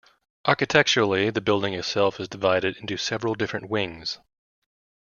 [0.47, 4.17] Architecturally, the building itself is divided into several different wings.